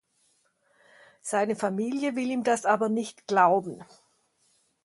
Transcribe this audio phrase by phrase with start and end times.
[1.21, 3.85] Seine Familie will ihm das aber nicht glauben.